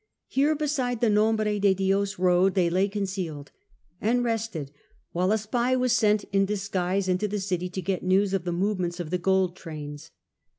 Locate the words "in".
6.33-6.43